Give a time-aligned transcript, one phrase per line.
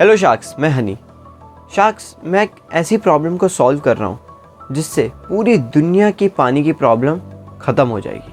[0.00, 0.94] Hello sharks मैं Honey.
[1.74, 4.18] Sharks मैं एक ऐसी प्रॉब्लम को सॉल्व कर रहा हूँ,
[4.72, 7.20] जिससे पूरी दुनिया की पानी की प्रॉब्लम
[7.60, 8.32] ख़त्म हो जाएगी।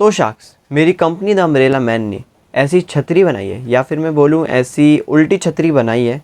[0.00, 2.22] तो शार्क्स मेरी कंपनी द अम्ब्रेला मैन ने
[2.54, 6.22] ऐसी छतरी बनाई है, या फिर मैं बोलूँ ऐसी उल्टी छतरी बनाई है,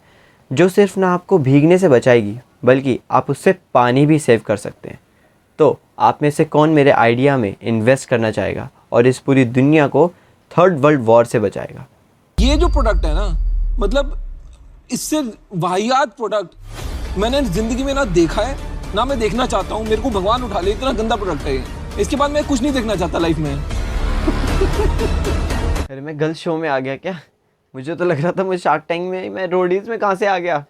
[0.50, 4.88] जो सिर्फ़ ना आपको भीगने से बचाएगी, बल्कि आप उससे पानी भी सेव कर सकते
[4.88, 4.98] हैं।
[5.58, 8.68] तो आप में से कौन मेरे आइडिया में इन्वेस्ट करना चाहेगा?
[8.94, 10.08] और इस पूरी दुनिया को
[10.50, 11.86] थर्ड वर्ल्ड वॉर से बचाएगा।
[12.38, 13.26] ये जो प्रोडक्ट है ना
[13.80, 14.18] मतलब
[14.92, 15.22] इससे
[15.54, 18.56] वाहियात प्रोडक्ट मैंने ज़िंदगी में ना देखा है
[18.94, 21.64] ना मैं देखना चाहता हूँ मेरे को भगवान उठा ले इतना गंदा प्रोडक्ट है
[22.00, 23.54] इसके बाद मैं कुछ नहीं देखना चाहता लाइफ में।
[25.84, 27.18] अरे मैं गलत शो में आ गया क्या?
[27.74, 30.38] मुझे तो लग रहा था मुझे शार्क टैंक में मैं रोडीज में कहाँ से आ
[30.38, 30.64] गया?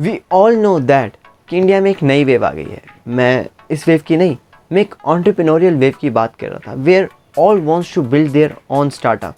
[0.00, 1.16] वी ऑल नो दैट
[1.48, 4.36] कि इंडिया में एक नई वेव आ गई है। मैं इस वेव की नहीं
[4.72, 8.54] मैं एक ऑन्टरप्रिनोरियल वेव की बात कर रहा था where all wants to build their
[8.70, 9.34] own startup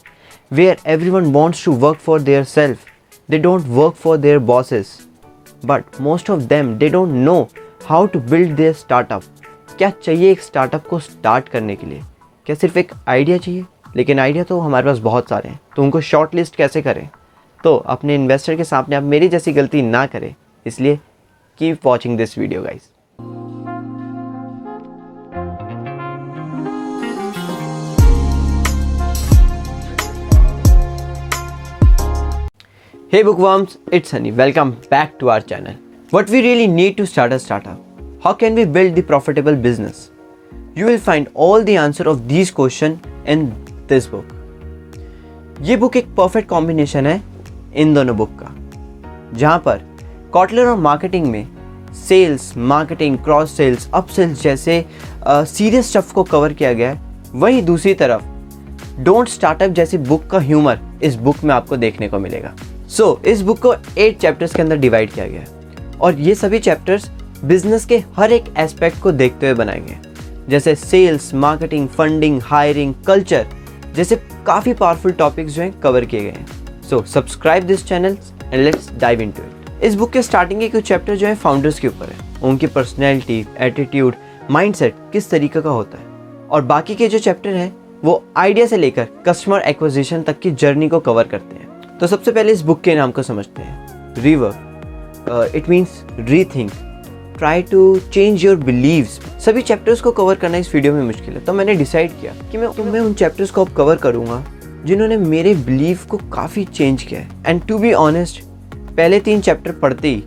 [0.52, 2.85] where every one wants to work for their self
[3.30, 4.99] they don't work for their bosses
[5.65, 7.41] but most of them they don't know
[7.87, 9.23] how to build their startup
[9.79, 12.01] क्या चाहिए एक startup को start करने के लिए?
[12.47, 13.65] क्या सिर्फ़ एक आइडिया चाहिए?
[13.97, 17.09] लेकिन आइडिया तो हमारे पास बहुत सारे हैं तो उनको शॉर्ट लिस्ट कैसे करें?
[17.65, 20.35] तो अपने इन्वेस्टर के सामने आप मेरी जैसी गलती ना करें,
[20.66, 20.99] इसलिए
[21.59, 22.88] keep watching this video guys
[33.13, 34.30] Hey bookworms, it's Sunny.
[34.30, 35.75] Welcome back to our channel.
[36.11, 37.80] What we really need to start a startup?
[38.23, 40.13] How can we build the profitable business?
[40.77, 43.43] You will find all the answer of these questions in
[43.88, 44.31] this book.
[45.63, 47.21] ये book एक perfect combination है
[47.75, 48.55] इन दोनों book का
[49.38, 49.85] जहाँ पर
[50.33, 51.47] Kotler और marketing में
[52.07, 54.85] sales marketing cross sales up sales जैसे
[55.29, 60.38] सीरियस स्टफ़ को कवर किया गया है वहीं दूसरी तरफ़ डोंट स्टार्टअप जैसी बुक का
[60.51, 62.55] ह्यूमर इस बुक में आपको देखने को मिलेगा
[62.91, 66.34] सो so, इस बुक को एट चैप्टर्स के अंदर डिवाइड किया गया है। और ये
[66.34, 67.09] सभी चैप्टर्स
[67.44, 72.94] बिज़नेस के हर एक एस्पेक्ट को देखते हुए बनाए गए जैसे sales marketing funding hiring
[73.06, 73.47] culture
[73.97, 74.16] जैसे
[74.47, 78.91] काफ़ी पावरफुल टॉपिक्स जो हैं कवर किए गए हैं। So subscribe this channel and let's
[78.98, 82.06] dive into it इस बुक के स्टार्टिंग के कुछ चैप्टर जो है फाउंडर्स के ऊपर
[82.06, 84.14] है। उनकी पर्सनैलिटी एटीट्यूड
[84.50, 87.72] माइंडसेट किस तरीके का होता है। और बाकी के जो चैप्टर हैं
[88.04, 91.69] वो आइडिया से लेकर कस्टमर एक्विजिशन तक की जर्नी को कवर करते हैं।
[92.00, 96.71] तो सबसे पहले इस बुक के नाम को समझते हैं। Rework it means re think
[97.38, 101.44] try to change your beliefs सभी चैप्टर्स को कवर करना इस वीडियो में मुश्किल है।
[101.44, 104.43] तो मैंने डिसाइड किया कि मैं तो मैं उन चैप्टर्स को अब कवर करूँगा,
[104.87, 108.43] जिन्होंने मेरे बिलीव को काफ़ी चेंज किया है। एंड टू बी ऑनेस्ट
[108.97, 110.22] पहले तीन चैप्टर पढ़ते ही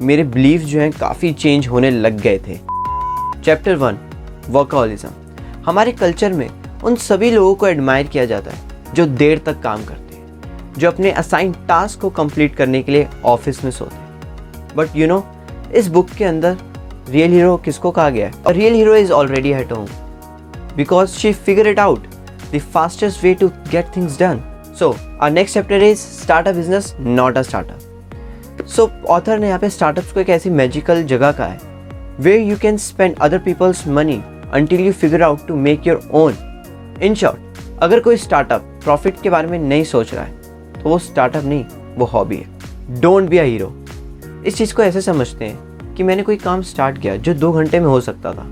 [0.00, 2.58] मेरे बिलीव जो हैं काफ़ी चेंज होने लग गए थे।
[3.44, 3.98] चैप्टर वन
[4.48, 5.08] वर्कहॉलिज्म
[5.66, 6.48] हमारे कल्चर में
[6.84, 10.07] उन सभी लोगों को एडमायर किया जाता है, जो देर तक काम करते
[10.78, 15.24] जो अपने असाइन टास्क को कंप्लीट करने के लिए ऑफ़िस में सोते बट यू नो
[15.74, 16.56] इस बुक के अंदर
[17.10, 18.32] रियल हीरो किसको कहा गया है?
[18.46, 19.86] और real hero is already at home
[20.76, 22.06] because she figure it out
[22.54, 24.40] the fastest way to get things done
[24.78, 29.70] so our next chapter is start business not a startup so author ने यहाँ पे
[29.70, 34.22] startups को एक ऐसी magical जगह कहा है way you can spend other people's money
[34.52, 36.36] until you figure out to make your own
[37.02, 40.37] in short अगर कोई स्टार्टअप प्रॉफिट के बारे में नहीं सोच रहा है
[40.88, 41.64] वो स्टार्टअप नहीं,
[41.96, 43.72] वो हॉबी है। डोंट बी अ हीरो
[44.46, 47.80] इस चीज़ को ऐसे समझते हैं कि मैंने कोई काम स्टार्ट किया जो दो घंटे
[47.80, 48.46] में हो सकता था।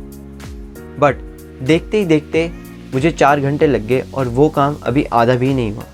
[0.98, 1.20] बट
[1.62, 2.50] देखते ही देखते
[2.94, 5.84] मुझे चार घंटे लग गए और वो काम अभी आधा भी नहीं हुआ।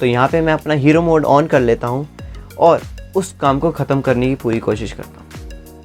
[0.00, 2.06] तो यहाँ पे मैं अपना हीरो मोड ऑन कर लेता हूँ
[2.58, 2.82] और
[3.16, 5.28] उस काम को ख़त्म करने की पूरी कोशिश करता हूँ।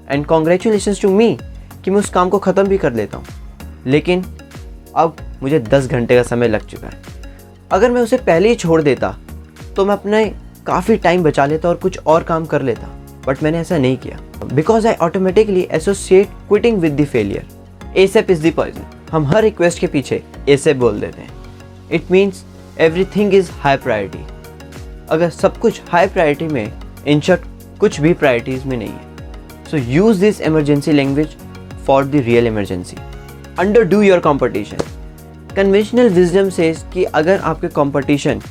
[0.10, 1.38] एंड कॉन्ग्रेचुलेशन टू मी
[1.86, 3.26] कि मैं उस काम को ख़त्म भी कर लेता हूँ।
[3.86, 4.24] लेकिन
[4.96, 7.02] अब मुझे दस घंटे का समय लग चुका है।
[7.72, 9.16] अगर मैं उसे पहले ही छोड़ देता
[9.76, 10.26] तो मैं अपने
[10.66, 12.88] काफ़ी टाइम बचा लेता और कुछ और काम कर लेता
[13.28, 14.20] बट मैंने ऐसा नहीं किया।
[14.54, 19.80] Because I automatically associate quitting with the failure ASAP is the poison हम हर रिक्वेस्ट
[19.80, 21.30] के पीछे एसेप बोल देते हैं।
[21.92, 22.44] It means
[23.16, 24.26] everything is high priority
[25.10, 26.72] अगर सब कुछ हाई प्रायोरिटी में
[27.08, 27.22] इन
[27.80, 31.36] कुछ भी प्रायोरिटीज में नहीं है। So use this emergency language
[31.86, 32.98] for the real emergency
[33.84, 34.78] underdo your competition
[35.56, 38.42] conventional wisdom से कि अगर आपके कॉम्पिटिशन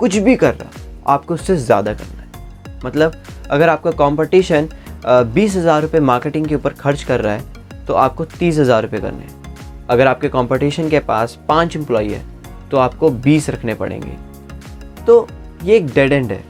[0.00, 3.12] कुछ भी कर रहा आपको उससे ज़्यादा करना है। मतलब
[3.50, 4.68] अगर आपका कंपटीशन
[5.06, 9.00] बीस हज़ार रुपये मार्केटिंग के ऊपर खर्च कर रहा है तो आपको तीस हज़ार रुपये
[9.00, 12.22] करने हैं। अगर आपके कंपटीशन के पास पाँच एम्प्लॉई है
[12.70, 14.16] तो आपको बीस रखने पड़ेंगे।
[15.06, 15.26] तो
[15.62, 16.42] ये एक डेड एंड है,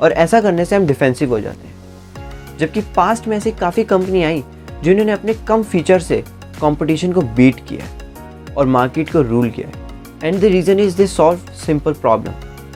[0.00, 4.22] और ऐसा करने से हम डिफेंसिव हो जाते हैं। जबकि पास्ट में ऐसी काफ़ी कंपनी
[4.24, 4.42] आई,
[4.82, 6.22] जिन्होंने अपने कम फीचर से
[6.60, 9.68] कंपटीशन को बीट किया और मार्केट को रूल किया
[10.22, 12.32] and the reason is they solve simple problem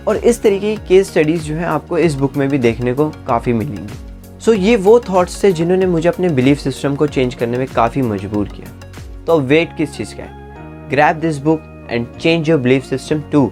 [0.08, 3.08] और इस तरीके की केस स्टडीज़ जो है आपको इस बुक में भी देखने को
[3.26, 7.34] काफ़ी मिलेंगी। सो so, ये वो थॉट्स थे जिन्होंने मुझे अपने बिलीफ सिस्टम को चेंज
[7.34, 10.88] करने में काफ़ी मजबूर किया। तो वेट किस चीज़ का है?
[10.90, 13.50] Grab this book and change your belief system too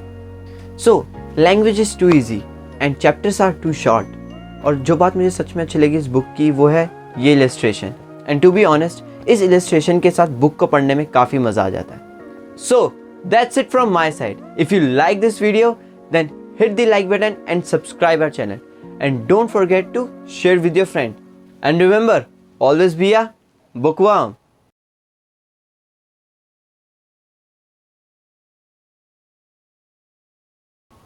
[0.84, 1.04] so
[1.38, 2.42] language is too easy
[2.82, 6.34] and chapters are too short और जो बात मुझे सच में अच्छी लगी इस बुक
[6.36, 6.88] की वो है
[7.18, 7.92] ये illustration
[8.28, 11.70] and to be honest इस इलस्ट्रेशन के साथ बुक को पढ़ने में काफ़ी मज़ा आ
[11.70, 12.86] जाता है। So
[13.26, 15.76] that's it from my side if you like this video
[16.12, 16.30] then
[16.60, 18.60] hit the like button and subscribe our channel.
[19.00, 21.14] And don't forget to share with your friend.
[21.62, 22.26] And remember
[22.58, 23.34] always be a
[23.74, 24.36] bookworm.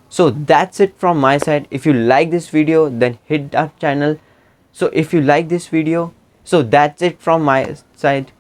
[0.09, 1.69] So that's it from my side.
[1.71, 4.19] If you like this video then hit our channel.
[4.73, 6.13] So if you like this video
[6.43, 8.33] so that's it from my side